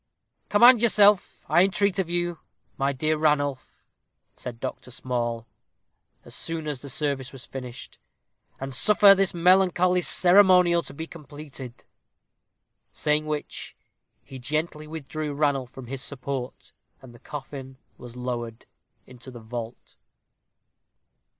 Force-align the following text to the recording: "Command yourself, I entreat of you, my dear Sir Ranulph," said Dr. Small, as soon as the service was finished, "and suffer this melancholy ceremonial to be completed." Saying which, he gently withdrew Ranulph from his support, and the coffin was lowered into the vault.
"Command 0.49 0.81
yourself, 0.81 1.45
I 1.47 1.63
entreat 1.63 1.99
of 1.99 2.09
you, 2.09 2.39
my 2.75 2.91
dear 2.91 3.13
Sir 3.13 3.19
Ranulph," 3.19 3.83
said 4.35 4.59
Dr. 4.59 4.89
Small, 4.89 5.45
as 6.25 6.33
soon 6.33 6.67
as 6.67 6.81
the 6.81 6.89
service 6.89 7.31
was 7.31 7.45
finished, 7.45 7.99
"and 8.59 8.73
suffer 8.73 9.13
this 9.13 9.35
melancholy 9.35 10.01
ceremonial 10.01 10.81
to 10.81 10.93
be 10.95 11.05
completed." 11.05 11.83
Saying 12.91 13.27
which, 13.27 13.75
he 14.23 14.39
gently 14.39 14.87
withdrew 14.87 15.35
Ranulph 15.35 15.69
from 15.69 15.85
his 15.85 16.01
support, 16.01 16.71
and 16.99 17.13
the 17.13 17.19
coffin 17.19 17.77
was 17.99 18.15
lowered 18.15 18.65
into 19.05 19.29
the 19.29 19.39
vault. 19.39 19.97